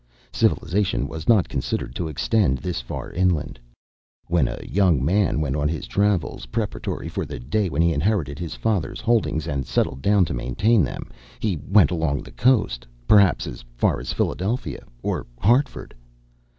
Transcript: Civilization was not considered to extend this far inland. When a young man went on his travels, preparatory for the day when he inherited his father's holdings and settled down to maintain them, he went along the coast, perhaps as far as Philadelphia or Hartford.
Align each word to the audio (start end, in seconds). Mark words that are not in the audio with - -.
Civilization 0.31 1.07
was 1.07 1.29
not 1.29 1.47
considered 1.47 1.93
to 1.93 2.07
extend 2.07 2.57
this 2.57 2.81
far 2.81 3.11
inland. 3.11 3.59
When 4.25 4.47
a 4.47 4.57
young 4.65 5.05
man 5.05 5.41
went 5.41 5.55
on 5.55 5.67
his 5.69 5.85
travels, 5.85 6.47
preparatory 6.47 7.07
for 7.07 7.23
the 7.23 7.37
day 7.39 7.69
when 7.69 7.83
he 7.83 7.93
inherited 7.93 8.39
his 8.39 8.55
father's 8.55 8.99
holdings 8.99 9.45
and 9.45 9.63
settled 9.63 10.01
down 10.01 10.25
to 10.25 10.33
maintain 10.33 10.83
them, 10.83 11.11
he 11.39 11.57
went 11.69 11.91
along 11.91 12.23
the 12.23 12.31
coast, 12.31 12.87
perhaps 13.07 13.45
as 13.45 13.63
far 13.75 13.99
as 13.99 14.11
Philadelphia 14.11 14.83
or 15.03 15.27
Hartford. 15.37 15.93